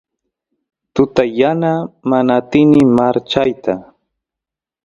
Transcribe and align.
tuta 0.93 1.23
yana 1.39 1.71
mana 2.09 2.31
atini 2.39 2.81
marchayta 2.95 3.73